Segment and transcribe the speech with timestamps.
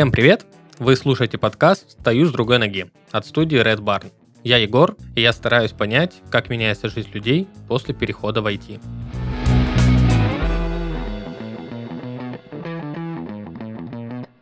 [0.00, 0.46] Всем привет!
[0.78, 4.10] Вы слушаете подкаст «Стою с другой ноги» от студии Red Barn.
[4.42, 8.80] Я Егор, и я стараюсь понять, как меняется жизнь людей после перехода в IT.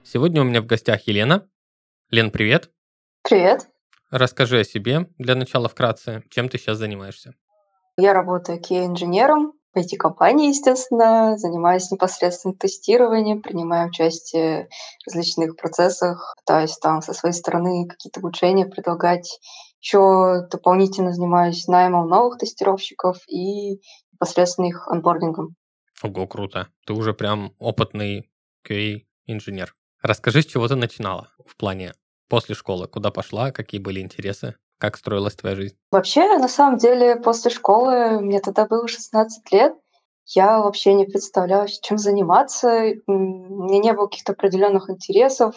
[0.05, 1.49] Сегодня у меня в гостях Елена.
[2.13, 2.71] Лен, привет.
[3.29, 3.67] Привет.
[4.13, 7.35] Расскажи о себе для начала вкратце, чем ты сейчас занимаешься.
[7.97, 14.69] Я работаю QA-инженером в IT-компании, естественно, занимаюсь непосредственно тестированием, принимаю участие
[15.03, 19.41] в различных процессах, пытаюсь там со своей стороны какие-то улучшения предлагать.
[19.81, 23.81] Еще дополнительно занимаюсь наймом новых тестировщиков и
[24.13, 25.55] непосредственно их анбордингом.
[26.03, 26.69] Ого, круто.
[26.87, 28.31] Ты уже прям опытный
[28.69, 29.75] QA-инженер.
[30.03, 31.95] Расскажи, с чего ты начинала в плане
[32.29, 34.57] после школы, куда пошла, какие были интересы?
[34.79, 35.77] Как строилась твоя жизнь?
[35.91, 39.75] Вообще, на самом деле, после школы, мне тогда было 16 лет,
[40.35, 42.93] я вообще не представляла, чем заниматься.
[43.07, 45.55] У меня не было каких-то определенных интересов.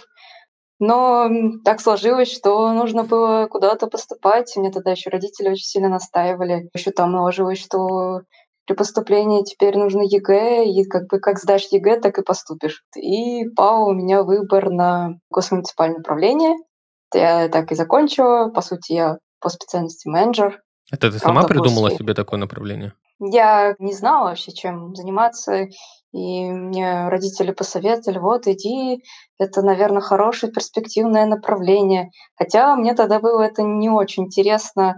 [0.79, 1.29] Но
[1.65, 4.55] так сложилось, что нужно было куда-то поступать.
[4.55, 6.69] Мне тогда еще родители очень сильно настаивали.
[6.73, 8.21] Еще там наложилось, что
[8.65, 12.83] при поступлении теперь нужно ЕГЭ, и как бы как сдашь ЕГЭ, так и поступишь.
[12.95, 16.55] И пал у меня выбор на госмуниципальное управление.
[17.13, 18.49] Я так и закончила.
[18.49, 20.61] По сути, я по специальности менеджер.
[20.91, 21.97] Это ты сама придумала после...
[21.97, 22.93] себе такое направление?
[23.19, 25.67] Я не знала вообще, чем заниматься,
[26.11, 29.03] и мне родители посоветовали, вот, иди,
[29.37, 32.09] это, наверное, хорошее перспективное направление.
[32.35, 34.95] Хотя мне тогда было это не очень интересно,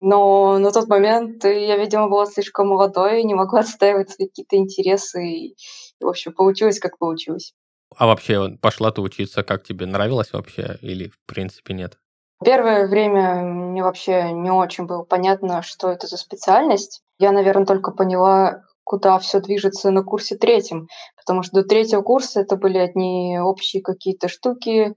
[0.00, 5.26] но на тот момент я, видимо, была слишком молодой, не могла отстаивать свои какие-то интересы,
[5.26, 5.56] и,
[6.00, 7.52] в общем, получилось, как получилось.
[7.98, 11.98] А вообще, пошла ты учиться, как тебе нравилось вообще или в принципе нет?
[12.44, 17.02] Первое время мне вообще не очень было понятно, что это за специальность.
[17.18, 22.40] Я, наверное, только поняла, куда все движется на курсе третьем, потому что до третьего курса
[22.40, 24.94] это были одни общие какие-то штуки,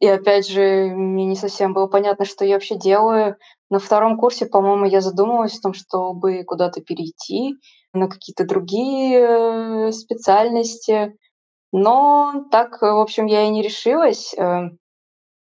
[0.00, 3.36] и опять же, мне не совсем было понятно, что я вообще делаю.
[3.70, 7.54] На втором курсе, по-моему, я задумывалась о том, чтобы куда-то перейти
[7.92, 11.16] на какие-то другие э, специальности.
[11.72, 14.34] Но так, в общем, я и не решилась.
[14.34, 14.70] Э,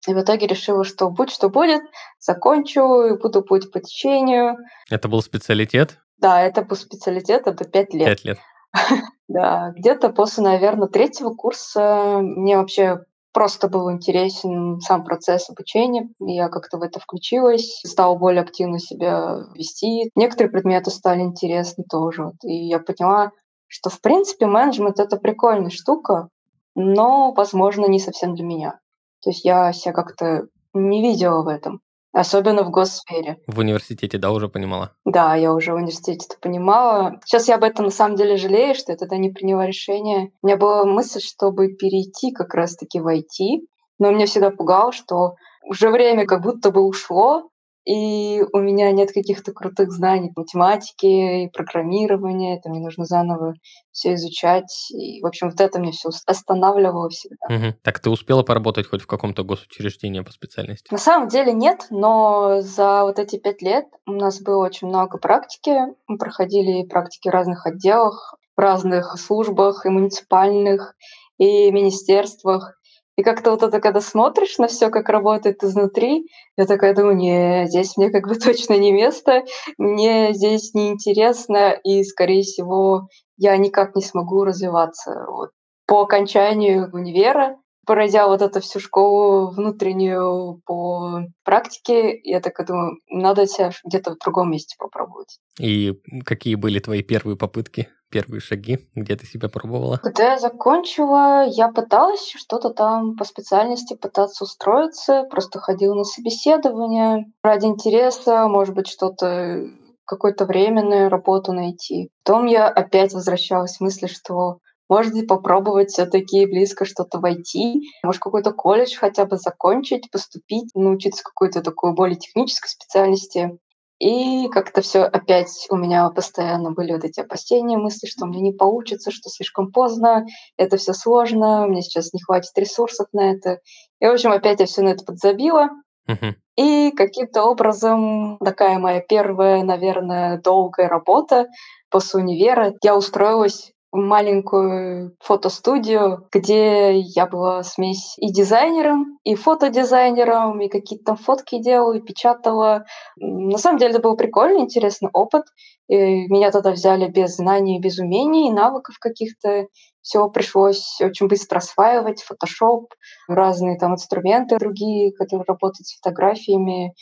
[0.08, 1.82] и в итоге решила, что будь что будет,
[2.20, 4.58] закончу и буду путь по течению.
[4.90, 6.00] Это был специалитет?
[6.18, 8.08] Да, это был специалитет, это пять лет.
[8.08, 8.40] Пять лет.
[9.30, 13.00] Да, где-то после, наверное, третьего курса мне вообще
[13.32, 16.10] просто был интересен сам процесс обучения.
[16.20, 20.12] Я как-то в это включилась, стала более активно себя вести.
[20.16, 22.32] Некоторые предметы стали интересны тоже.
[22.44, 23.32] И я поняла,
[23.74, 26.30] что, в принципе, менеджмент— это прикольная штука,
[26.76, 28.80] но, возможно, не совсем для меня.
[29.24, 30.44] То есть я себя как-то
[30.76, 31.82] не видела в этом.
[32.12, 33.40] Особенно в госсфере.
[33.48, 34.92] В университете, да, уже понимала?
[35.06, 37.20] Да, я уже в университете это понимала.
[37.26, 40.32] Сейчас я об этом на самом деле жалею, что я тогда не приняла решение.
[40.44, 43.66] У меня была мысль, чтобы перейти как раз-таки в IT,
[43.98, 45.34] но меня всегда пугало, что
[45.68, 47.50] уже время как будто бы ушло,
[47.86, 53.56] и у меня нет каких-то крутых знаний математики и программирования, это мне нужно заново
[53.92, 54.90] все изучать.
[54.92, 57.46] И, в общем, вот это мне все останавливало всегда.
[57.48, 57.76] Угу.
[57.84, 60.92] Так ты успела поработать хоть в каком-то госучреждении по специальности?
[60.92, 65.18] На самом деле нет, но за вот эти пять лет у нас было очень много
[65.18, 65.78] практики.
[66.08, 70.96] Мы проходили практики в разных отделах, в разных службах и муниципальных,
[71.38, 72.80] и министерствах.
[73.16, 77.66] И как-то вот это, когда смотришь на все, как работает изнутри, я такая думаю, не,
[77.68, 79.44] здесь мне как бы точно не место,
[79.78, 83.08] мне здесь неинтересно, и, скорее всего,
[83.38, 85.26] я никак не смогу развиваться.
[85.30, 85.52] Вот.
[85.86, 93.48] По окончанию универа пройдя вот эту всю школу внутреннюю по практике, я так думаю, надо
[93.48, 95.40] себя где-то в другом месте попробовать.
[95.60, 95.94] И
[96.26, 99.98] какие были твои первые попытки, первые шаги, где ты себя пробовала?
[99.98, 107.26] Когда я закончила, я пыталась что-то там по специальности пытаться устроиться, просто ходила на собеседование
[107.42, 109.68] ради интереса, может быть, что-то
[110.06, 112.10] какую-то временную работу найти.
[112.24, 114.60] Потом я опять возвращалась к мысли, что
[114.90, 121.62] может попробовать все-таки близко что-то войти, может какой-то колледж хотя бы закончить, поступить, научиться какой-то
[121.62, 123.58] такой более технической специальности.
[124.00, 128.52] И как-то все опять у меня постоянно были вот эти опасения, мысли, что мне не
[128.52, 130.26] получится, что слишком поздно,
[130.58, 133.60] это все сложно, мне сейчас не хватит ресурсов на это.
[134.02, 135.70] И, в общем, опять я все на это подзабила.
[136.10, 136.34] Uh-huh.
[136.58, 141.48] И каким-то образом такая моя первая, наверное, долгая работа
[141.90, 142.74] после универа.
[142.82, 151.18] Я устроилась маленькую фотостудию, где я была смесь и дизайнером, и фотодизайнером, и какие-то там
[151.18, 152.86] фотки делала, и печатала.
[153.18, 155.44] На самом деле это был прикольный, интересный опыт.
[155.88, 155.96] И
[156.28, 159.68] меня тогда взяли без знаний, без умений, навыков каких-то.
[160.02, 162.88] Все пришлось очень быстро осваивать, Photoshop,
[163.30, 166.94] разные там инструменты другие, которые работают с фотографиями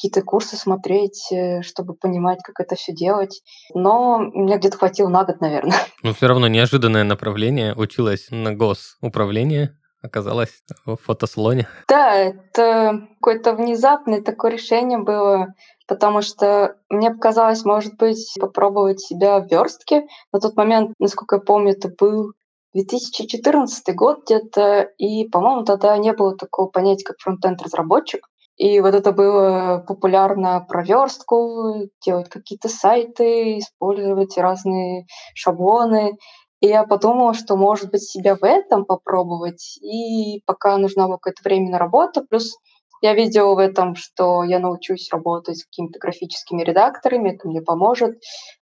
[0.00, 3.42] какие-то курсы смотреть, э, чтобы понимать, как это все делать.
[3.74, 5.76] Но мне где-то хватило на год, наверное.
[6.02, 7.74] Но все равно неожиданное направление.
[7.74, 11.68] Училась на госуправление, оказалась в фотосалоне.
[11.86, 15.48] Да, это какое-то внезапное такое решение было,
[15.86, 20.06] потому что мне показалось, может быть, попробовать себя в верстке.
[20.32, 22.32] На тот момент, насколько я помню, это был
[22.72, 28.29] 2014 год где-то, и, по-моему, тогда не было такого понятия, как фронтенд-разработчик.
[28.60, 36.18] И вот это было популярно про верстку, делать какие-то сайты, использовать разные шаблоны.
[36.60, 39.78] И я подумала, что, может быть, себя в этом попробовать.
[39.80, 42.58] И пока нужно было какое-то время на работу, плюс
[43.00, 48.18] я видела в этом, что я научусь работать с какими-то графическими редакторами, это мне поможет.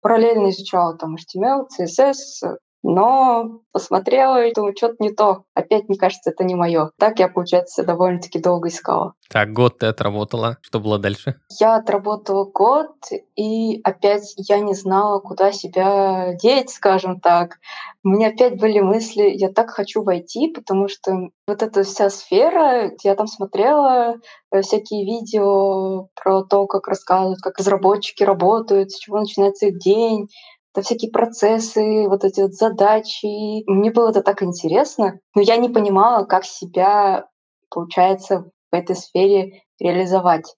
[0.01, 5.45] Параллельно изучала там HTML, CSS, но посмотрела и думаю, что-то не то.
[5.55, 6.91] Опять, мне кажется, это не мое.
[6.99, 9.15] Так я, получается, довольно-таки долго искала.
[9.31, 10.59] Так, год ты отработала.
[10.61, 11.37] Что было дальше?
[11.59, 12.91] Я отработала год,
[13.35, 17.59] и опять я не знала, куда себя деть, скажем так.
[18.05, 22.91] У меня опять были мысли, я так хочу войти, потому что вот эта вся сфера,
[23.03, 24.17] я там смотрела
[24.51, 30.29] э, всякие видео про то, как рассказывают, как разработчики работают, с чего начинается их день,
[30.73, 33.63] это всякие процессы, вот эти вот задачи.
[33.71, 37.27] Мне было это так интересно, но я не понимала, как себя,
[37.71, 40.55] получается, в этой сфере реализовать.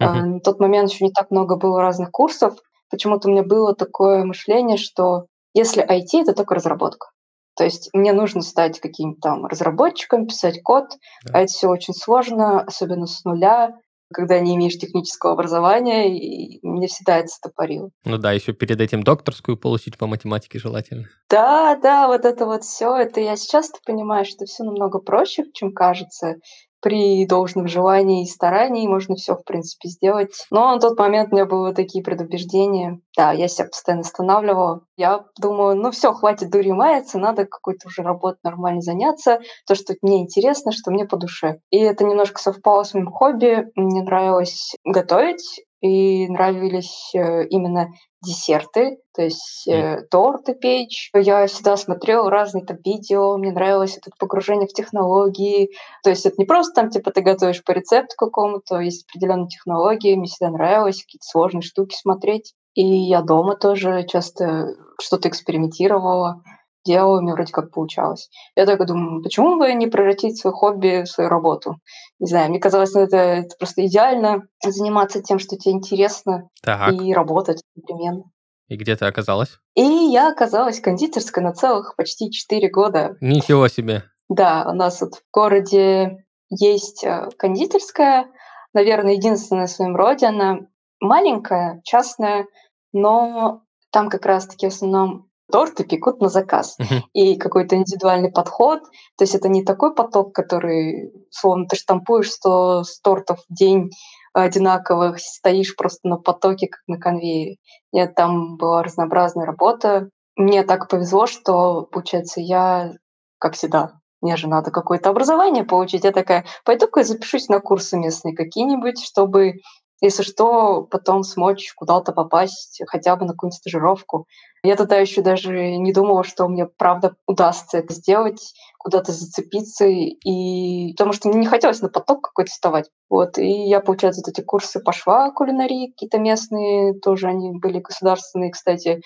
[0.00, 0.12] Uh-huh.
[0.12, 2.56] На тот момент еще не так много было разных курсов.
[2.90, 7.08] Почему-то у меня было такое мышление, что если IT, это только разработка.
[7.56, 10.86] То есть мне нужно стать каким-то там разработчиком, писать код,
[11.26, 11.34] да.
[11.34, 13.74] а это все очень сложно, особенно с нуля
[14.12, 17.90] когда не имеешь технического образования, и мне всегда это стопорило.
[18.04, 21.08] Ну да, еще перед этим докторскую получить по математике желательно.
[21.28, 25.72] Да, да, вот это вот все, это я сейчас понимаю, что все намного проще, чем
[25.72, 26.36] кажется
[26.80, 30.46] при должном желании и старании можно все, в принципе, сделать.
[30.50, 33.00] Но на тот момент у меня были такие предубеждения.
[33.16, 34.82] Да, я себя постоянно останавливала.
[34.96, 39.94] Я думаю, ну все, хватит дури маяться, надо какой-то уже работой нормально заняться, то, что
[40.02, 41.60] мне интересно, что мне по душе.
[41.70, 43.66] И это немножко совпало с моим хобби.
[43.74, 47.88] Мне нравилось готовить, и нравились э, именно
[48.22, 51.10] десерты, то есть э, торты печь.
[51.14, 55.70] Я всегда смотрела разные там видео, мне нравилось это погружение в технологии.
[56.02, 60.16] То есть это не просто там типа ты готовишь по рецепту какому-то, есть определенные технологии,
[60.16, 62.54] мне всегда нравилось какие-то сложные штуки смотреть.
[62.74, 66.42] И я дома тоже часто что-то экспериментировала
[66.84, 68.30] делала, у меня вроде как получалось.
[68.56, 71.76] Я так думаю, почему бы не превратить свое хобби в свою работу?
[72.18, 76.92] Не знаю, мне казалось, ну, это, это просто идеально заниматься тем, что тебе интересно, так.
[76.94, 78.24] и работать одновременно.
[78.68, 79.58] И где ты оказалась?
[79.74, 83.16] И я оказалась в кондитерской на целых почти 4 года.
[83.20, 84.04] Ничего себе.
[84.28, 88.26] Да, у нас вот в городе есть э, кондитерская,
[88.72, 90.26] наверное, единственная в своем роде.
[90.26, 90.60] Она
[91.00, 92.46] маленькая, частная,
[92.92, 96.76] но там как раз-таки в основном торты пекут на заказ.
[96.80, 97.00] Uh-huh.
[97.12, 98.80] И какой-то индивидуальный подход.
[99.16, 103.90] То есть это не такой поток, который, словно ты штампуешь 100 тортов в день
[104.32, 107.56] одинаковых, стоишь просто на потоке, как на конвейере.
[107.92, 110.08] Нет, там была разнообразная работа.
[110.36, 112.92] Мне так повезло, что, получается, я,
[113.38, 116.04] как всегда, мне же надо какое-то образование получить.
[116.04, 119.54] Я такая, пойду-ка запишусь на курсы местные какие-нибудь, чтобы
[120.02, 124.26] если что, потом смочь куда-то попасть, хотя бы на какую-нибудь стажировку.
[124.62, 130.92] Я тогда еще даже не думала, что мне правда удастся это сделать, куда-то зацепиться, и
[130.92, 132.90] потому что мне не хотелось на поток какой-то вставать.
[133.08, 138.50] Вот, и я, получается, вот эти курсы пошла кулинарии, какие-то местные, тоже они были государственные,
[138.50, 139.00] кстати.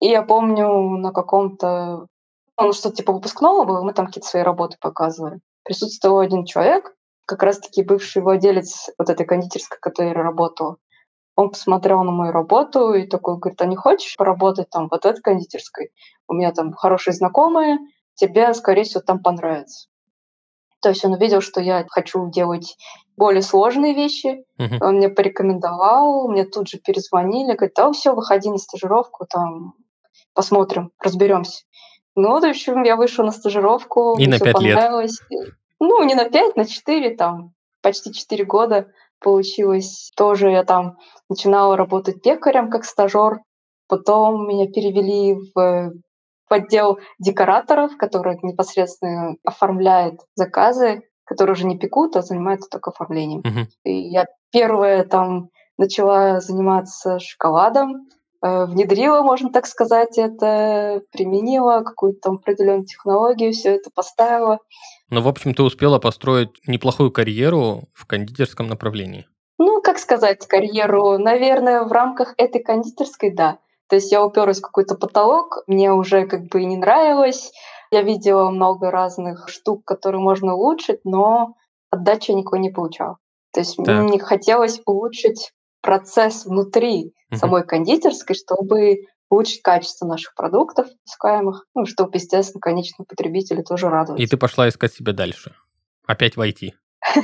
[0.00, 2.06] И я помню на каком-то,
[2.60, 5.40] ну, что-то типа выпускного было, мы там какие-то свои работы показывали.
[5.64, 6.94] Присутствовал один человек,
[7.26, 10.76] как раз-таки бывший владелец вот этой кондитерской, которой работала,
[11.36, 15.20] он посмотрел на мою работу и такой говорит, а не хочешь поработать там вот этой
[15.20, 15.90] кондитерской?
[16.28, 17.78] У меня там хорошие знакомые,
[18.14, 19.88] тебе, скорее всего, там понравится.
[20.80, 22.76] То есть он увидел, что я хочу делать
[23.16, 24.44] более сложные вещи.
[24.60, 24.78] Uh-huh.
[24.82, 29.74] Он мне порекомендовал, мне тут же перезвонили, говорит, да, все, выходи на стажировку, там
[30.34, 31.64] посмотрим, разберемся.
[32.16, 35.10] Ну, в общем, я вышла на стажировку, и на пять лет.
[35.80, 38.88] Ну, не на 5, на 4, там, почти 4 года
[39.24, 40.12] получилось.
[40.16, 43.40] Тоже я там начинала работать пекарем как стажер.
[43.88, 45.92] Потом меня перевели в
[46.48, 53.40] отдел декораторов, которые непосредственно оформляют заказы, которые уже не пекут, а занимаются только оформлением.
[53.44, 53.66] Мгм.
[53.84, 58.06] И я первая там начала заниматься шоколадом,
[58.42, 64.58] э, внедрила, можно так сказать, это, применила какую-то там определенную технологию, все это поставила.
[65.10, 69.26] Ну, в общем, ты успела построить неплохую карьеру в кондитерском направлении.
[69.58, 73.58] Ну, как сказать, карьеру, наверное, в рамках этой кондитерской, да.
[73.88, 77.52] То есть я уперлась в какой-то потолок, мне уже как бы и не нравилось.
[77.90, 81.54] Я видела много разных штук, которые можно улучшить, но
[81.90, 83.18] отдачи я никакой не получала.
[83.52, 84.02] То есть Так.
[84.02, 92.10] мне хотелось улучшить процесс внутри самой кондитерской, чтобы улучшить качество наших продуктов выпускаемых, ну, чтобы,
[92.14, 94.30] естественно, конечные потребители тоже И радовались.
[94.30, 95.54] ты пошла искать себе дальше.
[96.06, 96.74] Опять войти.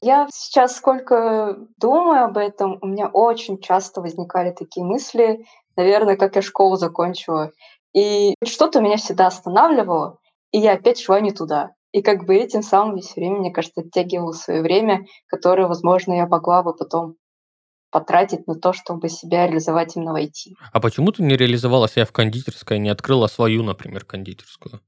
[0.00, 6.34] Я сейчас сколько думаю об этом, у меня очень часто возникали такие мысли, наверное, как
[6.34, 7.52] я школу закончила.
[7.94, 10.18] И что-то меня всегда останавливало,
[10.50, 11.70] и я опять шла не туда.
[11.92, 16.14] И как бы этим самым я все время, мне кажется, оттягивала свое время, которое, возможно,
[16.14, 17.14] я могла бы потом
[17.92, 20.54] потратить на то, чтобы себя реализовать именно в IT.
[20.72, 24.80] А почему ты не реализовала себя в кондитерской, не открыла свою, например, кондитерскую?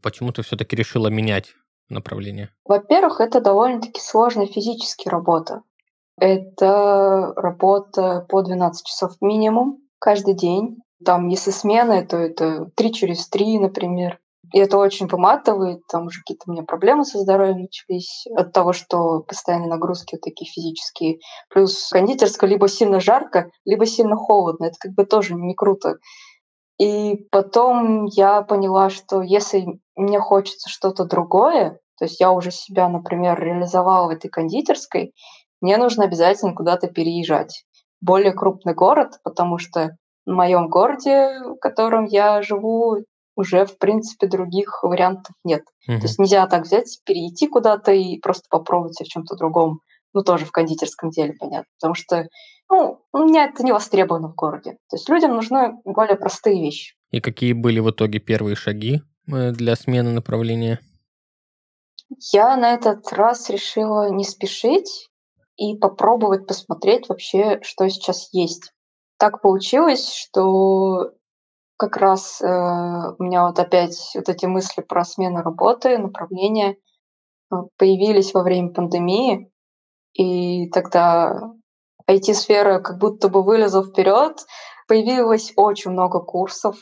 [0.00, 1.54] Почему ты все-таки решила менять
[1.88, 2.50] направление?
[2.64, 5.62] Во-первых, это довольно-таки сложная физически работа.
[6.16, 10.78] Это работа по 12 часов минимум каждый день.
[11.04, 14.20] Там, если смены, то это 3 через 3, например.
[14.52, 18.72] И это очень выматывает, там уже какие-то у меня проблемы со здоровьем начались от того,
[18.72, 21.18] что постоянные нагрузки вот такие физические.
[21.48, 24.66] Плюс кондитерская либо сильно жарко, либо сильно холодно.
[24.66, 25.96] Это как бы тоже не круто.
[26.78, 29.66] И потом я поняла, что если
[29.96, 35.12] мне хочется что-то другое, то есть я уже себя, например, реализовала в этой кондитерской,
[35.60, 37.64] мне нужно обязательно куда-то переезжать.
[38.00, 39.90] Более крупный город, потому что
[40.24, 42.96] в моем городе, в котором я живу,
[43.40, 45.64] уже, в принципе, других вариантов нет.
[45.86, 46.02] То Мгм.
[46.02, 49.80] есть нельзя так взять, перейти куда-то и просто попробовать себя в чем-то другом.
[50.12, 51.66] Ну, тоже в кондитерском деле, понятно.
[51.78, 52.26] Потому что
[52.70, 54.72] ну, у меня это не востребовано в городе.
[54.88, 56.94] То есть людям нужны более простые вещи.
[57.10, 60.78] И какие были в итоге первые шаги э, для смены направления?
[62.32, 65.08] Я на этот раз решила не спешить
[65.56, 68.72] и попробовать посмотреть вообще, что сейчас есть.
[69.18, 71.10] Так получилось, что
[71.80, 76.76] как раз э, у меня вот опять вот эти мысли про смену работы, направления
[77.50, 79.50] э, появились во время пандемии,
[80.12, 81.52] и тогда
[82.08, 84.44] IT-сфера как будто бы вылезла вперед,
[84.88, 86.76] появилось очень много курсов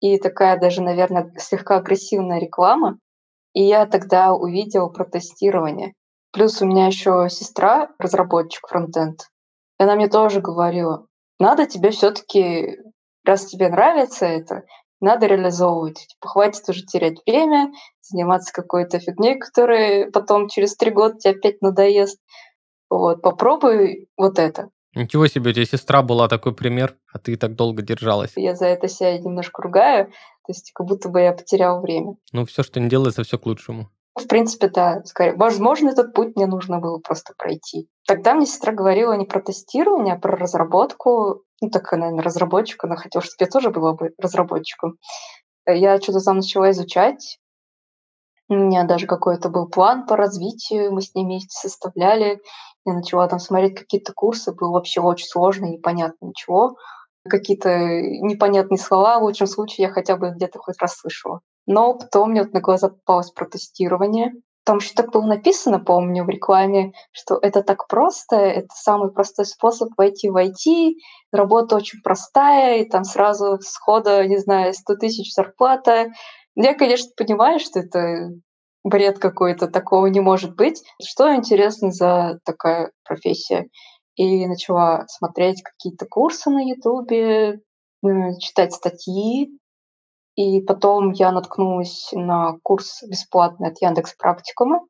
[0.00, 2.98] и такая даже, наверное, слегка агрессивная реклама.
[3.54, 5.94] И я тогда увидела про тестирование.
[6.32, 9.20] Плюс у меня еще сестра разработчик фронтенд.
[9.80, 11.06] И она мне тоже говорила,
[11.40, 12.78] надо тебе все-таки,
[13.24, 14.64] раз тебе нравится это,
[15.00, 16.06] надо реализовывать.
[16.08, 21.60] Типа, хватит уже терять время, заниматься какой-то фигней, которая потом через три года тебе опять
[21.60, 22.20] надоест.
[22.90, 24.70] Вот, попробуй вот это.
[24.94, 28.32] Ничего себе, у тебя сестра была такой пример, а ты так долго держалась.
[28.36, 32.14] Я за это себя немножко ругаю, то есть как будто бы я потеряла время.
[32.32, 33.90] Ну, все, что не делается, все к лучшему.
[34.16, 35.34] В принципе, да, скорее.
[35.34, 37.88] Возможно, этот путь мне нужно было просто пройти.
[38.06, 41.42] Тогда мне сестра говорила не про тестирование, а про разработку.
[41.60, 42.84] Ну, такая, наверное, разработчик.
[42.84, 44.98] Она хотела, чтобы я тоже была бы разработчиком.
[45.66, 47.38] Я что-то там начала изучать.
[48.48, 52.40] У меня даже какой-то был план по развитию, мы с ней вместе составляли.
[52.84, 56.76] Я начала там смотреть какие-то курсы, было вообще очень сложно, непонятно ничего.
[57.26, 61.40] Какие-то непонятные слова, в лучшем случае я хотя бы где-то хоть раз слышала.
[61.66, 64.32] Но потом мне вот на глаза попалось про тестирование.
[64.64, 69.44] Там еще так было написано, помню, в рекламе, что это так просто, это самый простой
[69.44, 70.94] способ войти в IT,
[71.32, 76.06] работа очень простая, и там сразу схода, не знаю, 100 тысяч зарплата.
[76.54, 78.30] Я, конечно, понимаю, что это
[78.84, 80.82] бред какой-то, такого не может быть.
[81.02, 83.66] Что интересно за такая профессия?
[84.14, 87.60] И начала смотреть какие-то курсы на Ютубе,
[88.40, 89.58] читать статьи.
[90.36, 94.80] И потом я наткнулась на курс бесплатный от Яндекс Практикума.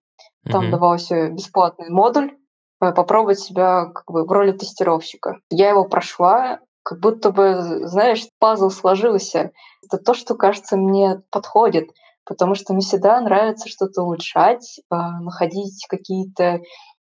[0.50, 0.70] Там Мгм.
[0.72, 2.36] давался бесплатный модуль
[2.80, 5.38] э, попробовать себя как бы в роли тестировщика.
[5.50, 9.52] Я его прошла, как будто бы, знаешь, пазл сложился.
[9.84, 11.90] Это то, что, кажется, мне подходит,
[12.24, 16.60] потому что мне всегда нравится что-то улучшать, э, находить какие-то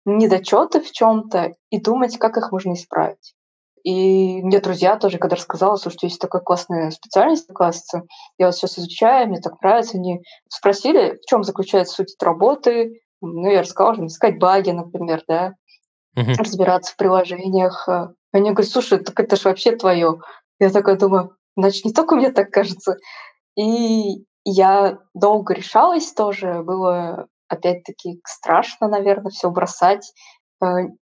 [0.06, 3.36] недочеты в чем-то и думать, как их можно исправить.
[3.88, 8.02] И мне друзья тоже, когда рассказала, слушайте, есть такая классная специальность, оказывается,
[8.38, 13.02] я вот сейчас изучаю, мне так нравится, они спросили, в чем заключается суть этой работы,
[13.22, 15.54] ну, я рассказала, что искать баги, например, да,
[16.16, 16.34] Мгм.
[16.38, 17.88] разбираться в приложениях.
[18.34, 20.20] Они говорят, слушай, так это же вообще твое.
[20.60, 22.98] Я такая думаю, Значит, не только мне так кажется.
[23.58, 26.62] И я долго решалась тоже.
[26.62, 30.14] Было опять-таки страшно, наверное, все бросать.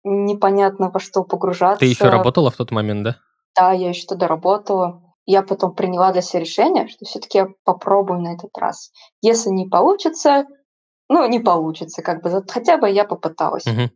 [0.08, 1.80] Непонятно во что погружаться.
[1.80, 3.16] Ты еще работала в тот момент, да?
[3.56, 5.02] Да, я еще тогда работала.
[5.26, 8.90] Я потом приняла для себя решение, что все-таки я попробую на этот раз.
[9.20, 10.46] Если не получится,
[11.08, 13.66] ну, не получится, как бы, хотя бы я попыталась.
[13.66, 13.90] Мгм.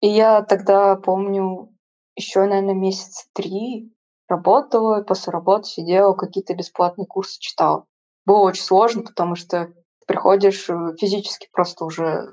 [0.00, 1.74] И я тогда помню,
[2.16, 3.92] еще, наверное, месяца три
[4.28, 7.84] работала, и после работы сидела, какие-то бесплатные курсы читала.
[8.24, 9.72] Было очень сложно, потому что
[10.06, 12.28] приходишь э, физически просто уже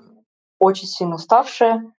[0.59, 1.93] очень сильно уставшая,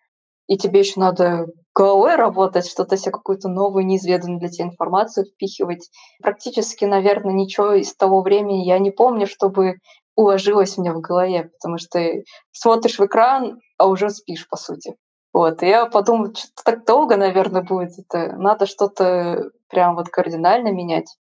[0.47, 5.91] и тебе еще надо головой работать, что-то себе какую-то новую, неизведанную для тебя информацию впихивать.
[6.23, 9.77] Практически, наверное, ничего из того времени я не помню, чтобы
[10.17, 12.01] уложилось мне в голове, потому что
[12.53, 14.97] смотришь в экран, а уже спишь, по сути.
[15.33, 18.35] Вот, и я подумала, что-то так долго, наверное, будет это.
[18.37, 21.15] Надо что-то прям вот кардинально менять.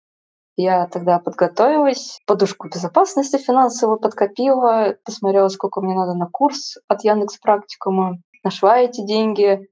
[0.56, 7.36] Я тогда подготовилась, подушку безопасности финансовую подкопила, посмотрела, сколько мне надо на курс от Яндекс
[7.36, 8.16] Практикума,
[8.46, 9.68] нашла эти деньги,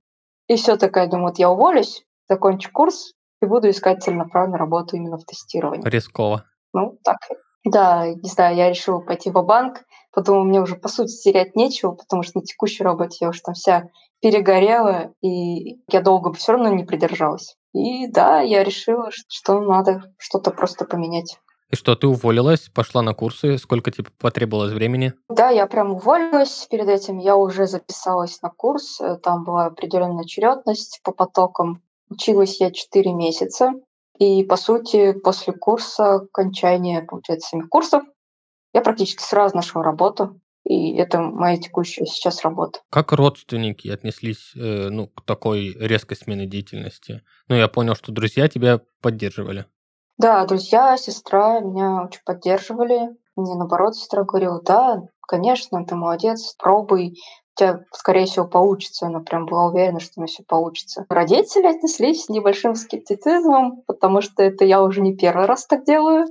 [0.49, 5.17] и все такая, думаю, вот я уволюсь, закончу курс и буду искать целенаправленную работу именно
[5.17, 5.89] в тестировании.
[5.89, 6.45] Рисково.
[6.73, 7.19] Ну, так.
[7.65, 11.91] Да, не знаю, я решила пойти в банк Подумала, мне уже по сути терять нечего,
[11.93, 13.89] потому что на текущей работе я уже там вся
[14.23, 17.57] перегорела, и я долго бы все равно не придержалась.
[17.73, 21.39] И да, я решила, что надо что-то просто поменять.
[21.71, 23.59] И что, ты уволилась, пошла на курсы?
[23.59, 25.15] Сколько тебе потребовалось времени?
[25.29, 26.67] Да, я прям уволилась.
[26.71, 29.01] Перед этим я уже записалась на курс.
[29.23, 31.83] Там была определенная очередность по потокам.
[32.11, 33.73] Училась я 4 месяца.
[34.19, 38.05] И, по сути, после курса, окончания, получается, 7 курсов,
[38.73, 40.41] я практически сразу нашла работу.
[40.65, 42.81] И это моя текущая сейчас работа.
[42.89, 47.23] Как родственники отнеслись э, ну, к такой резкой смене деятельности?
[47.49, 49.67] Ну, я понял, что друзья тебя поддерживали.
[50.19, 53.17] Да, друзья, сестра меня очень поддерживали.
[53.37, 57.15] Мне, наоборот, сестра говорила, да, конечно, ты молодец, пробуй,
[57.57, 59.07] у тебя, скорее всего, получится.
[59.07, 61.05] Она прям была уверена, что у меня все получится.
[61.09, 66.27] Родители отнеслись с небольшим скептицизмом, потому что это я уже не первый раз так делаю,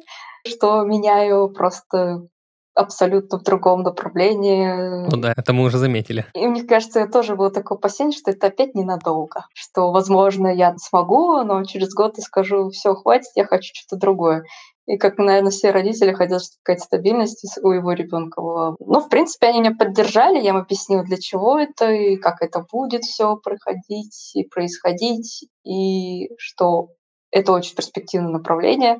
[0.47, 2.27] что меняю просто
[2.75, 5.07] абсолютно в другом направлении.
[5.09, 6.25] Ну да, это мы уже заметили.
[6.33, 9.45] И мне кажется, тоже было такое опасение, что это опять ненадолго.
[9.53, 14.43] Что, возможно, я смогу, но через год я скажу, все, хватит, я хочу что-то другое.
[14.85, 18.75] И как, наверное, все родители хотят, чтобы какая-то стабильность у его ребенка была.
[18.79, 22.65] Ну, в принципе, они меня поддержали, я им объяснила, для чего это, и как это
[22.69, 26.89] будет все проходить и происходить, и что
[27.31, 28.99] это очень перспективное направление,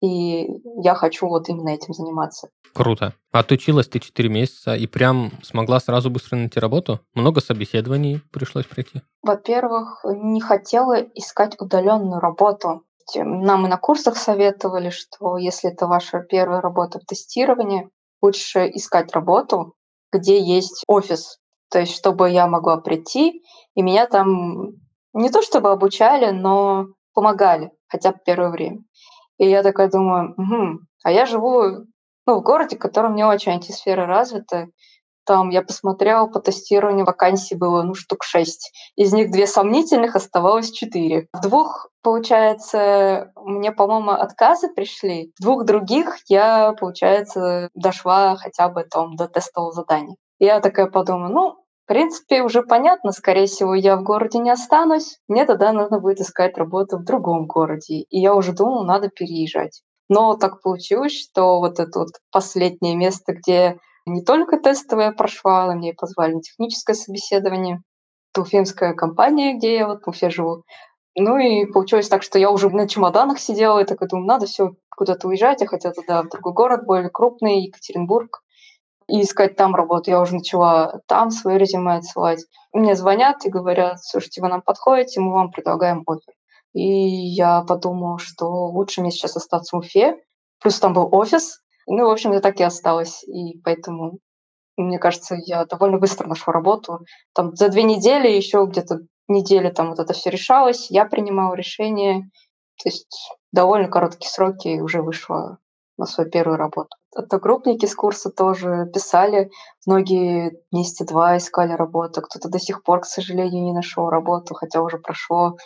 [0.00, 0.46] и
[0.82, 2.48] я хочу вот именно этим заниматься.
[2.74, 3.14] Круто.
[3.32, 7.00] Отучилась ты 4 месяца и прям смогла сразу быстро найти работу?
[7.14, 9.02] Много собеседований пришлось пройти?
[9.22, 12.84] Во-первых, не хотела искать удаленную работу.
[13.16, 17.88] Нам и на курсах советовали, что если это ваша первая работа в тестировании,
[18.20, 19.74] лучше искать работу,
[20.12, 21.38] где есть офис.
[21.70, 23.42] То есть, чтобы я могла прийти,
[23.74, 24.72] и меня там
[25.12, 28.84] не то чтобы обучали, но помогали хотя бы первое время.
[29.38, 30.80] И я такая думаю, угу.
[31.04, 31.86] а я живу
[32.26, 34.68] ну, в городе, в котором не очень антисфера развита.
[35.24, 38.72] Там я посмотрела по тестированию, вакансий было ну, штук шесть.
[38.96, 41.28] Из них две сомнительных, оставалось четыре.
[41.34, 45.32] В двух, получается, мне, по-моему, отказы пришли.
[45.38, 50.16] В двух других я, получается, дошла хотя бы там до тестового задания.
[50.38, 51.56] Я такая подумала, ну,
[51.88, 55.16] в принципе, уже понятно, скорее всего, я в городе не останусь.
[55.26, 58.00] Мне тогда нужно будет искать работу в другом городе.
[58.10, 59.80] И я уже думала, надо переезжать.
[60.10, 65.76] Но так получилось, что вот это вот последнее место, где не только тестовая прошла, но
[65.76, 67.82] мне позвали на техническое собеседование.
[68.34, 70.64] Это компания, где я вот в Уфе живу.
[71.16, 74.72] Ну и получилось так, что я уже на чемоданах сидела и так думаю, надо все
[74.94, 75.62] куда-то уезжать.
[75.62, 78.42] Я хотела туда, в другой город, более крупный, Екатеринбург
[79.08, 80.10] и искать там работу.
[80.10, 82.44] Я уже начала там свое резюме отсылать.
[82.72, 86.34] Мне звонят и говорят, слушайте, вы нам подходите, мы вам предлагаем офер.
[86.74, 90.16] И я подумала, что лучше мне сейчас остаться в Уфе.
[90.60, 91.60] Плюс там был офис.
[91.86, 93.24] Ну, в общем, я так и осталась.
[93.24, 94.18] И поэтому,
[94.76, 97.00] мне кажется, я довольно быстро нашла работу.
[97.34, 100.90] Там за две недели, еще где-то недели там вот это все решалось.
[100.90, 102.30] Я принимала решение.
[102.82, 105.58] То есть довольно короткие сроки и уже вышла
[105.96, 106.97] на свою первую работу.
[107.14, 109.50] Одногруппники с курса тоже писали,
[109.86, 114.82] многие месяца два искали работу, кто-то до сих пор, к сожалению, не нашел работу, хотя
[114.82, 115.56] уже прошло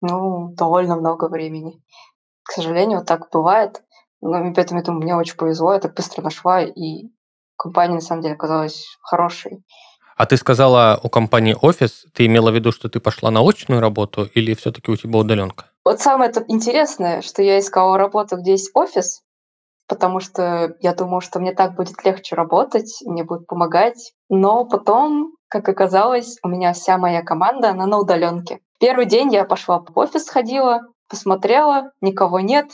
[0.00, 1.82] ну, довольно много времени.
[2.42, 3.82] К сожалению, так бывает.
[4.20, 7.10] Но поэтому я думаю, мне очень повезло, я так быстро нашла, и
[7.56, 9.64] компания на самом деле оказалась хорошей.
[10.16, 13.80] А ты сказала у компании офис, ты имела в виду, что ты пошла на очную
[13.80, 15.66] работу или все-таки у тебя удаленка?
[15.84, 19.22] Вот самое это интересное, что я искала работу, где есть офис,
[19.92, 24.14] потому что я думала, что мне так будет легче работать, мне будет помогать.
[24.30, 28.60] Но потом, как оказалось, у меня вся моя команда, она на удаленке.
[28.80, 32.70] Первый день я пошла в офис, сходила, посмотрела, никого нет.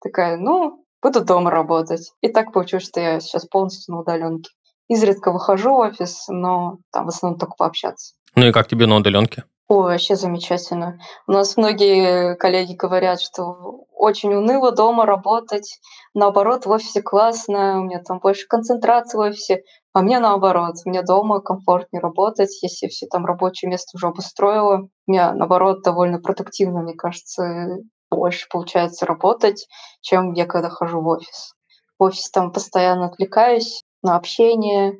[0.00, 2.12] Такая, ну, буду дома работать.
[2.22, 4.48] И так получилось, что я сейчас полностью на удаленке.
[4.88, 8.14] Изредка выхожу в офис, но там в основном только пообщаться.
[8.36, 9.44] Ну и как тебе на удаленке?
[9.68, 10.98] Ой, вообще замечательно.
[11.26, 15.78] У нас многие коллеги говорят, что очень уныло дома работать.
[16.12, 19.62] Наоборот, в офисе классно, у меня там больше концентрации в офисе.
[19.94, 24.88] А мне наоборот, мне дома комфортнее работать, если все там рабочее место уже обустроила.
[25.06, 27.78] Мне наоборот довольно продуктивно, мне кажется,
[28.10, 29.66] больше получается работать,
[30.02, 31.54] чем я когда хожу в офис.
[31.98, 34.98] В офисе там постоянно отвлекаюсь на общение,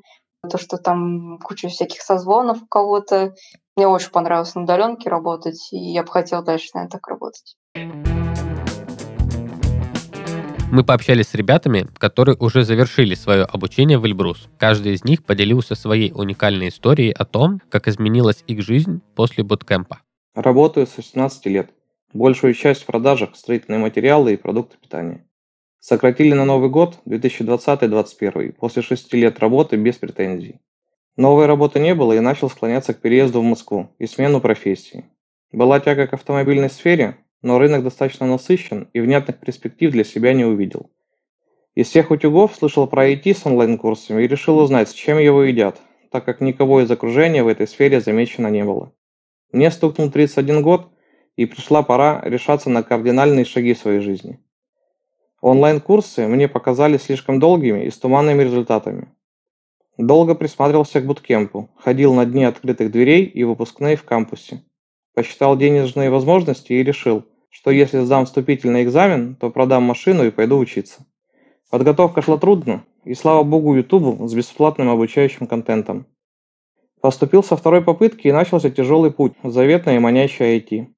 [0.51, 3.35] то, что там куча всяких созвонов у кого-то.
[3.77, 7.57] Мне очень понравилось на удаленке работать, и я бы хотела дальше, наверное, так работать.
[10.71, 14.49] Мы пообщались с ребятами, которые уже завершили свое обучение в Эльбрус.
[14.59, 20.03] Каждый из них поделился своей уникальной историей о том, как изменилась их жизнь после буткемпа.
[20.35, 21.71] Работаю с 16 лет.
[22.13, 25.27] Большую часть в продажах строительные материалы и продукты питания.
[25.81, 30.61] Сократили на Новый год 2020-2021 после шести лет работы без претензий.
[31.17, 35.05] Новой работы не было и начал склоняться к переезду в Москву и смену профессии.
[35.53, 40.45] Была тяга к автомобильной сфере, но рынок достаточно насыщен и внятных перспектив для себя не
[40.45, 40.91] увидел.
[41.75, 45.81] Из всех утюгов слышал про IT с онлайн-курсами и решил узнать, с чем его едят,
[46.11, 48.93] так как никого из окружения в этой сфере замечено не было.
[49.53, 50.91] Мне стукнул 31 год,
[51.37, 54.41] и пришла пора решаться на кардинальные шаги своей жизни.
[55.41, 59.09] Онлайн-курсы мне показались слишком долгими и с туманными результатами.
[59.97, 64.65] Долго присматривался к буткемпу, ходил на дни открытых дверей и выпускные в кампусе.
[65.15, 70.59] Посчитал денежные возможности и решил, что если сдам вступительный экзамен, то продам машину и пойду
[70.59, 71.07] учиться.
[71.71, 76.07] Подготовка шла трудно, и слава богу Ютубу с бесплатным обучающим контентом.
[77.01, 80.89] Поступил со второй попытки и начался тяжелый путь, заветное и манящее IT.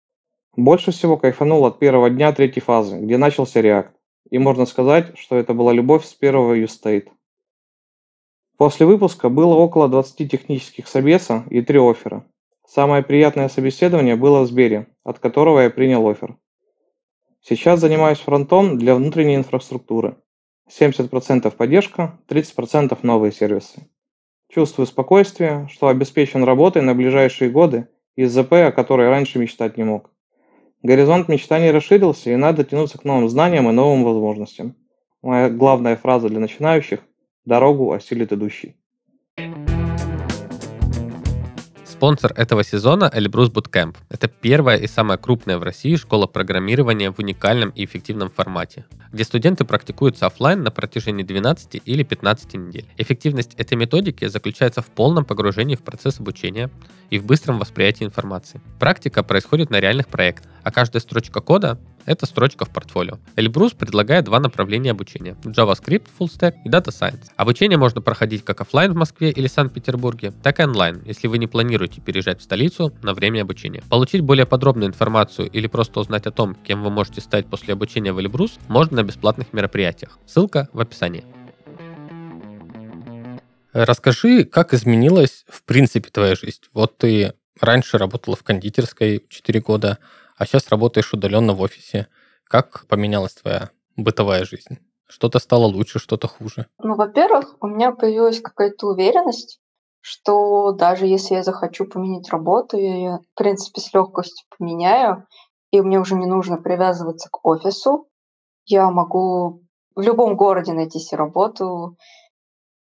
[0.57, 3.91] Больше всего кайфанул от первого дня третьей фазы, где начался React.
[4.31, 7.11] И можно сказать, что это была любовь с первого юстейт.
[8.57, 12.25] После выпуска было около 20 технических собеса и 3 оффера.
[12.67, 16.37] Самое приятное собеседование было в Сбере, от которого я принял офер.
[17.43, 20.17] Сейчас занимаюсь фронтом для внутренней инфраструктуры.
[20.69, 23.89] 70% поддержка, 30% новые сервисы.
[24.49, 29.85] Чувствую спокойствие, что обеспечен работой на ближайшие годы из ЗП, о которой раньше мечтать не
[29.85, 30.11] мог.
[30.83, 34.75] Горизонт мечтаний расширился, и надо тянуться к новым знаниям и новым возможностям.
[35.23, 37.01] Моя главная фраза для начинающих–
[37.47, 38.77] дорогу осилит идущий.
[41.85, 43.97] Спонсор этого сезона Эльбрус Bootcamp.
[44.11, 49.25] Это первая и самая крупная в России школа программирования в уникальном и эффективном формате, где
[49.25, 52.85] студенты практикуются офлайн на протяжении 12 или 15 недель.
[52.99, 56.71] Эффективность этой методики заключается в полном погружении в процесс обучения
[57.09, 58.61] и в быстром восприятии информации.
[58.79, 63.19] Практика происходит на реальных проектах, а каждая строчка кода это строчка в портфолио.
[63.37, 65.37] Эльбрус предлагает два направления обучения.
[65.45, 67.27] JavaScript Full Stack и Data Science.
[67.37, 71.47] Обучение можно проходить как офлайн в Москве или Санкт-Петербурге, так и онлайн, если вы не
[71.47, 73.83] планируете переезжать в столицу на время обучения.
[73.91, 78.13] Получить более подробную информацию или просто узнать о том, кем вы можете стать после обучения
[78.13, 80.19] в Эльбрус, можно на бесплатных мероприятиях.
[80.27, 81.25] Ссылка в описании.
[83.73, 86.63] Расскажи, как изменилась в принципе твоя жизнь.
[86.73, 89.99] Вот ты раньше работала в кондитерской 4 года,
[90.37, 92.09] а сейчас работаешь удаленно в офисе.
[92.45, 94.79] Как поменялась твоя бытовая жизнь?
[95.09, 96.67] Что-то стало лучше, что-то хуже?
[96.79, 99.61] Ну, во-первых, у меня появилась какая-то уверенность,
[100.01, 105.27] что даже если я захочу поменять работу, я ее, в принципе, с легкостью поменяю,
[105.71, 108.09] и мне уже не нужно привязываться к офису.
[108.67, 109.63] Я могу
[109.95, 111.97] в любом городе найти себе работу,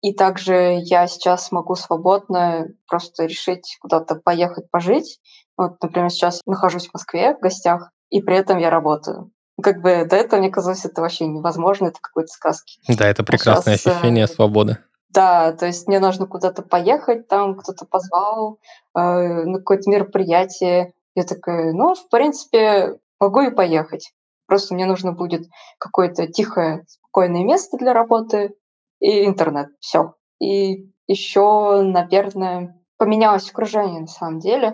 [0.01, 5.19] и также я сейчас могу свободно просто решить куда-то поехать пожить.
[5.57, 9.31] Вот, например, сейчас нахожусь в Москве в гостях, и при этом я работаю.
[9.61, 12.79] Как бы до этого мне казалось, это вообще невозможно, это какой-то сказки.
[12.89, 14.77] Да, это прекрасное а сейчас, ощущение э, свободы.
[15.09, 18.59] Да, то есть мне нужно куда-то поехать, там кто-то позвал
[18.93, 20.91] э, на какое-то мероприятие.
[21.15, 24.11] Я такая, ну, в принципе, могу и поехать.
[24.45, 25.47] Просто мне нужно будет
[25.79, 28.53] какое-то тихое, спокойное место для работы,
[28.99, 29.69] и интернет.
[29.79, 30.15] Все.
[30.39, 34.73] И еще, наверное, поменялось окружение на самом деле.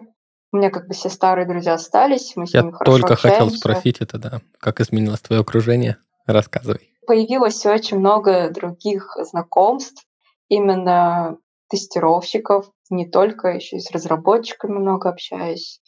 [0.52, 3.42] У меня как бы все старые друзья остались, мы с Я ними хорошо только общаемся.
[3.42, 4.42] хотел спросить это, да.
[4.60, 5.98] Как изменилось твое окружение?
[6.26, 6.92] Рассказывай.
[7.08, 10.06] Появилось очень много других знакомств,
[10.50, 11.38] именно
[11.70, 15.82] тестировщиков, не только, еще и с разработчиками много общаюсь.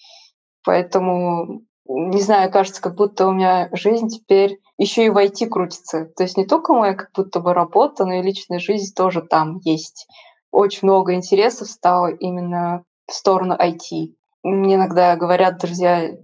[0.64, 6.06] Поэтому не знаю, кажется, как будто у меня жизнь теперь еще и в IT крутится.
[6.06, 9.60] То есть не только моя как будто бы работа, но и личная жизнь тоже там
[9.64, 10.08] есть.
[10.52, 14.14] Очень много интересов стало именно в сторону IT.
[14.44, 16.18] Мне иногда говорят друзья,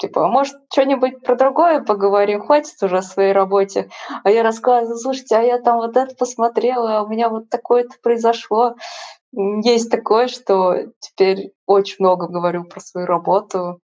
[0.00, 3.90] типа, а может, что-нибудь про другое поговорим, хватит уже о своей работе.
[4.24, 7.94] А я рассказываю, слушайте, а я там вот это посмотрела, а у меня вот такое-то
[8.02, 8.74] произошло.
[9.32, 13.80] Есть такое, что теперь очень много говорю про свою работу,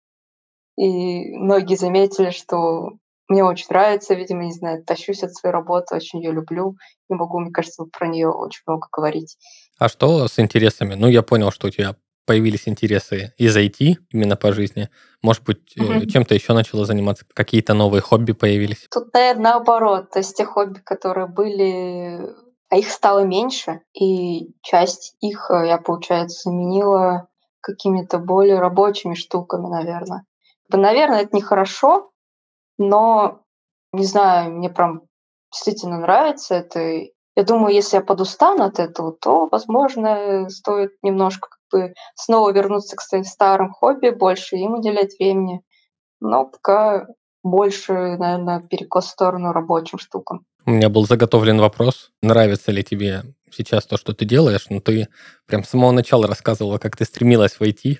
[0.77, 2.91] и многие заметили, что
[3.29, 6.75] мне очень нравится, видимо, не знаю, тащусь от своей работы, очень ее люблю.
[7.09, 9.37] Не могу, мне кажется, про нее очень много говорить.
[9.79, 10.93] А что с интересами?
[10.93, 11.95] Ну, я понял, что у тебя
[12.27, 14.89] появились интересы из IT именно по жизни.
[15.23, 16.05] Может быть, mm-hmm.
[16.07, 17.25] чем-то еще начала заниматься?
[17.33, 18.85] Какие-то новые хобби появились?
[18.91, 20.11] Тут, наверное, наоборот.
[20.11, 22.19] То есть те хобби, которые были,
[22.69, 27.29] а их стало меньше, и часть их э, я, получается, заменила
[27.61, 30.25] какими-то более рабочими штуками, наверное.
[30.69, 32.11] Наверное, это нехорошо,
[32.77, 33.41] но,
[33.93, 35.03] не знаю, мне прям
[35.51, 36.79] действительно нравится это.
[37.37, 43.01] Я думаю, если я подустану от этого, то, возможно, стоит немножко бы снова вернуться к
[43.01, 45.61] своим старым хобби, больше им уделять времени.
[46.19, 47.07] Но пока
[47.43, 50.45] больше, наверное, перекос в сторону рабочим штукам.
[50.65, 55.07] У меня был заготовлен вопрос, нравится ли тебе сейчас то, что ты делаешь, но ты
[55.45, 57.99] прям с самого начала рассказывала, как ты стремилась войти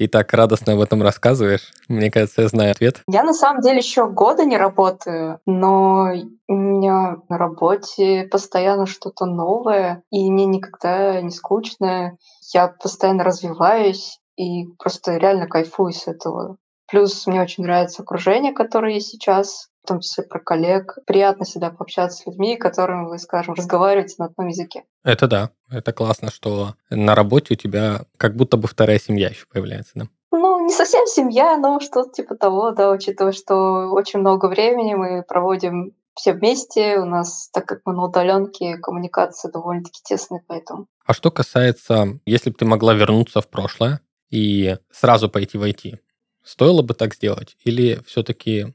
[0.00, 1.72] и так радостно об этом рассказываешь.
[1.88, 3.02] Мне кажется, я знаю ответ.
[3.06, 6.08] Я на самом деле еще года не работаю, но
[6.48, 12.16] у меня на работе постоянно что-то новое, и мне никогда не скучно.
[12.54, 16.56] Я постоянно развиваюсь и просто реально кайфую с этого.
[16.90, 20.98] Плюс мне очень нравится окружение, которое есть сейчас, в том числе про коллег.
[21.06, 24.84] Приятно всегда пообщаться с людьми, которым вы, скажем, разговариваете на одном языке.
[25.04, 25.50] Это да.
[25.70, 30.08] Это классно, что на работе у тебя как будто бы вторая семья еще появляется, да?
[30.32, 35.22] Ну, не совсем семья, но что-то типа того, да, учитывая, что очень много времени мы
[35.22, 36.98] проводим все вместе.
[36.98, 40.86] У нас, так как мы на удаленке, коммуникация довольно-таки тесная, поэтому.
[41.04, 45.98] А что касается, если бы ты могла вернуться в прошлое и сразу пойти в IT,
[46.42, 47.56] Стоило бы так сделать?
[47.64, 48.74] Или все-таки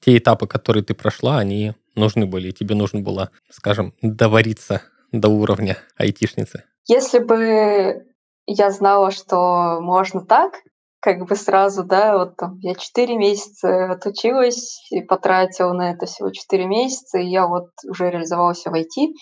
[0.00, 4.82] те этапы, которые ты прошла, они нужны были, и тебе нужно было, скажем, довариться
[5.12, 6.64] до уровня айтишницы?
[6.86, 8.06] Если бы
[8.46, 10.54] я знала, что можно так,
[11.00, 16.30] как бы сразу, да, вот там я 4 месяца отучилась и потратила на это всего
[16.30, 19.12] 4 месяца, и я вот уже реализовалась в IT,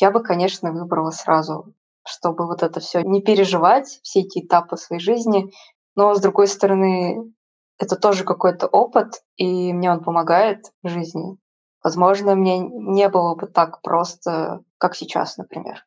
[0.00, 1.74] я бы, конечно, выбрала сразу,
[2.06, 5.52] чтобы вот это все не переживать, все эти этапы своей жизни,
[5.94, 7.32] но, с другой стороны,
[7.78, 11.36] это тоже какой-то опыт, и мне он помогает в жизни.
[11.82, 15.84] Возможно, мне не было бы так просто, как сейчас, например,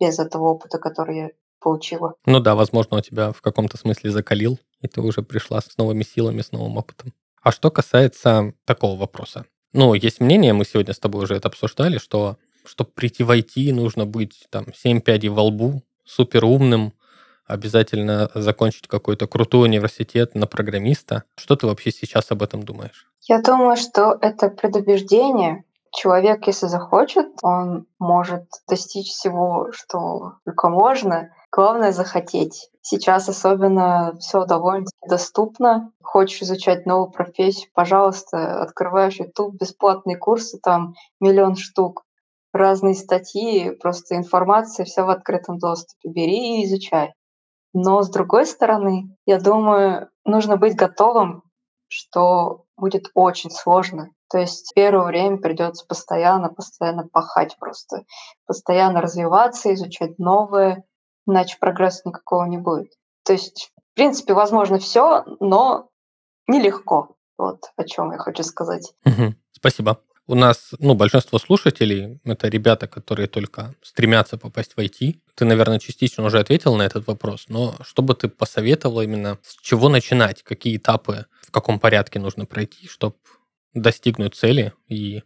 [0.00, 2.14] без этого опыта, который я получила.
[2.26, 6.02] Ну да, возможно, у тебя в каком-то смысле закалил, и ты уже пришла с новыми
[6.02, 7.12] силами, с новым опытом.
[7.42, 9.46] А что касается такого вопроса.
[9.72, 13.72] Ну, есть мнение, мы сегодня с тобой уже это обсуждали, что чтобы прийти в IT,
[13.72, 16.92] нужно быть там 7 пядей во лбу, супер умным,
[17.50, 21.24] обязательно закончить какой-то крутой университет на программиста.
[21.36, 23.10] Что ты вообще сейчас об этом думаешь?
[23.22, 25.64] Я думаю, что это предубеждение.
[25.92, 31.30] Человек, если захочет, он может достичь всего, что только можно.
[31.50, 32.70] Главное захотеть.
[32.80, 35.92] Сейчас особенно все довольно-таки доступно.
[36.00, 42.04] Хочешь изучать новую профессию, пожалуйста, открываешь YouTube, бесплатные курсы, там миллион штук,
[42.52, 46.08] разные статьи, просто информация, все в открытом доступе.
[46.08, 47.14] Бери и изучай.
[47.72, 51.42] Но с другой стороны, я думаю, нужно быть готовым,
[51.88, 54.10] что будет очень сложно.
[54.30, 58.04] То есть первое время придется постоянно, постоянно пахать просто,
[58.46, 60.84] постоянно развиваться, изучать новое,
[61.26, 62.92] иначе прогресса никакого не будет.
[63.24, 65.88] То есть, в принципе, возможно все, но
[66.46, 67.16] нелегко.
[67.38, 68.94] Вот о чем я хочу сказать.
[69.52, 70.00] Спасибо.
[70.30, 75.16] У нас, ну, большинство слушателей— это ребята, которые только стремятся попасть в IT.
[75.34, 79.60] Ты, наверное, частично уже ответил на этот вопрос, но что бы ты посоветовал именно, с
[79.60, 83.16] чего начинать, какие этапы, в каком порядке нужно пройти, чтобы
[83.74, 85.24] достигнуть цели и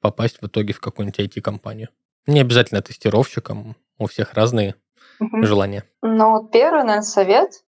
[0.00, 1.88] попасть в итоге в какую-нибудь IT-компанию?
[2.28, 4.76] Не обязательно тестировщиком, у всех разные
[5.18, 5.44] угу.
[5.44, 5.82] желания.
[6.00, 7.64] Ну, первый, наверное, совет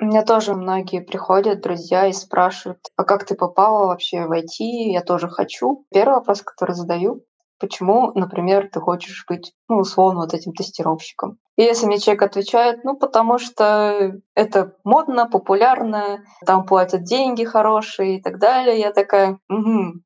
[0.00, 4.58] у меня тоже многие приходят, друзья, и спрашивают, а как ты попала вообще в IT?
[4.58, 5.86] Я тоже хочу.
[5.90, 7.24] Первый вопрос, который задаю,
[7.58, 11.38] почему, например, ты хочешь быть, ну, условно, вот этим тестировщиком.
[11.56, 18.18] И если мне человек отвечает, ну, потому что это модно, популярно, там платят деньги хорошие
[18.18, 20.00] и так далее, я такая, угу,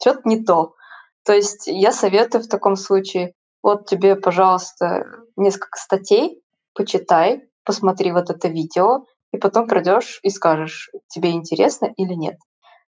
[0.00, 0.74] что-то не то.
[1.24, 5.04] То есть я советую в таком случае, вот тебе, пожалуйста,
[5.36, 6.42] несколько статей,
[6.74, 9.04] почитай, посмотри вот это видео,
[9.34, 12.36] и потом придешь и скажешь, тебе интересно или нет.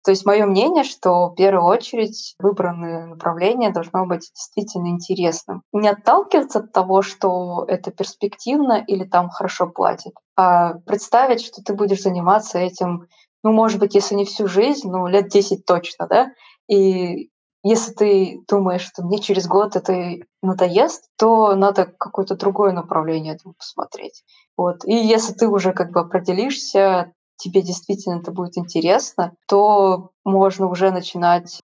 [0.05, 5.63] То есть мое мнение, что в первую очередь выбранное направление должно быть действительно интересным.
[5.73, 11.75] Не отталкиваться от того, что это перспективно или там хорошо платит, а представить, что ты
[11.75, 13.07] будешь заниматься этим,
[13.45, 16.27] ну, может быть, если не всю жизнь, ну, лет 10 точно, да,
[16.69, 17.29] и
[17.63, 23.55] если ты думаешь, что мне через год это надоест, то надо какое-то другое направление этому
[23.55, 24.25] посмотреть.
[24.57, 24.85] Вот.
[24.85, 30.91] И если ты уже как бы определишься, тебе действительно это будет интересно, то можно уже
[30.91, 31.61] начинать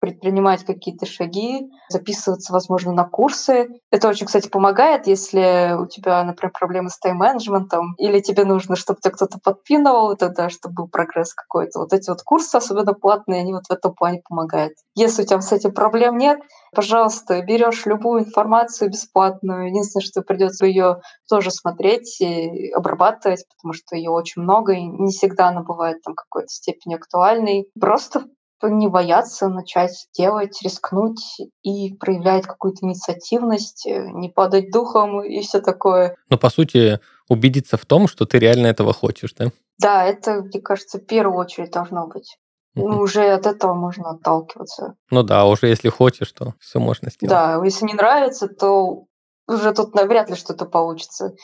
[0.00, 3.68] предпринимать какие-то шаги, записываться, возможно, на курсы.
[3.90, 9.00] Это очень, кстати, помогает, если у тебя, например, проблемы с тайм-менеджментом, или тебе нужно, чтобы
[9.00, 11.80] тебя кто-то подпинывал, тогда, чтобы был прогресс какой-то.
[11.80, 14.72] Вот эти вот курсы, особенно платные, они вот в этом плане помогают.
[14.94, 16.40] Если у тебя с этим проблем нет,
[16.74, 19.68] пожалуйста, берешь любую информацию бесплатную.
[19.68, 25.10] Единственное, что придется ее тоже смотреть и обрабатывать, потому что ее очень много, и не
[25.10, 27.68] всегда она бывает там какой-то степени актуальной.
[27.78, 28.24] Просто
[28.68, 35.60] не бояться начать делать, рискнуть и проявлять какую-то инициативность, э, не падать духом и все
[35.60, 36.16] такое.
[36.28, 39.46] Но по сути убедиться в том, что ты реально этого хочешь, да?
[39.78, 42.36] Да, это, мне кажется, в первую очередь должно быть.
[42.74, 44.94] Ну, уже от этого можно отталкиваться.
[45.10, 47.30] Ну да, уже если хочешь, то все можно сделать.
[47.30, 49.06] Да, если не нравится, то
[49.48, 51.34] уже тут навряд ли что-то получится.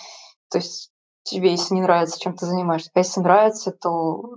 [0.51, 0.93] То есть
[1.25, 2.91] тебе, если не нравится, чем ты занимаешься.
[2.95, 4.37] А если нравится, то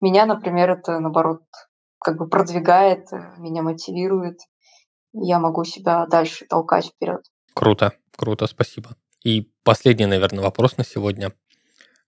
[0.00, 1.42] меня, например, это, наоборот,
[2.02, 4.40] как бы продвигает, э, меня мотивирует.
[5.12, 7.22] Я могу себя дальше толкать вперед.
[7.54, 8.96] Круто, круто, спасибо.
[9.24, 11.32] И последний, наверное, вопрос на сегодня.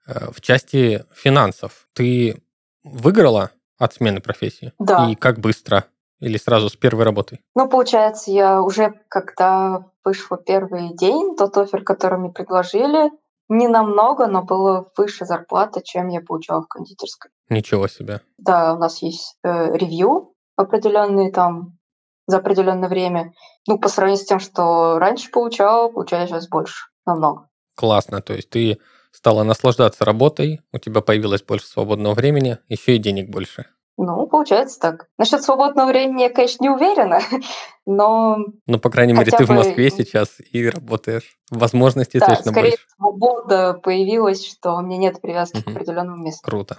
[0.06, 2.42] Э, в части финансов ты
[2.82, 4.72] выиграла от смены профессии?
[4.78, 5.10] Да.
[5.10, 5.84] И как быстро?
[6.20, 7.40] Или сразу с первой работы?
[7.54, 13.10] Ну, получается, я уже когда вышла первый день, тот офер, который мне предложили,
[13.48, 17.30] не намного, но было выше зарплата, чем я получала в кондитерской.
[17.48, 18.20] Ничего себе.
[18.38, 21.78] Да, у нас есть э, ревью определенные там
[22.26, 23.32] за определенное время.
[23.66, 27.48] Ну, по сравнению с тем, что раньше получала, получаю сейчас больше, намного.
[27.76, 28.78] Классно, то есть ты
[29.10, 33.66] стала наслаждаться работой, у тебя появилось больше свободного времени, еще и денег больше.
[33.96, 35.06] Ну, получается так.
[35.18, 37.20] Насчет свободного времени я, конечно, не уверена,
[37.86, 38.38] но...
[38.66, 39.52] Ну, по крайней мере, ты бы...
[39.52, 41.38] в Москве сейчас и работаешь.
[41.50, 42.84] Возможностей да, точно скорее больше.
[42.96, 45.64] свобода появилась, что у меня нет привязки угу.
[45.64, 46.42] к определенному месту.
[46.42, 46.78] Круто.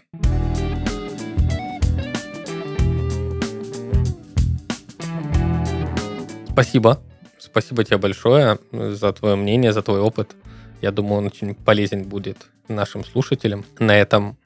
[6.52, 7.00] Спасибо.
[7.38, 10.36] Спасибо тебе большое за твое мнение, за твой опыт.
[10.82, 13.64] Я думаю, он очень полезен будет нашим слушателям.
[13.80, 14.38] На этом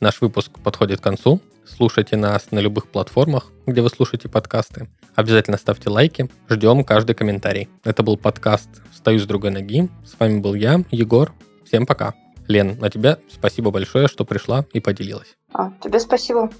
[0.00, 1.40] наш выпуск подходит к концу.
[1.66, 4.88] Слушайте нас на любых платформах, где вы слушаете подкасты.
[5.16, 6.30] Обязательно ставьте лайки.
[6.48, 7.68] Ждем каждый комментарий.
[7.82, 9.88] Это был подкаст «Стою с другой ноги».
[10.04, 11.34] С вами был я, Егор.
[11.64, 12.14] Всем пока.
[12.46, 15.36] Лен, на тебя спасибо большое, что пришла и поделилась.
[15.52, 16.50] А, тебе спасибо.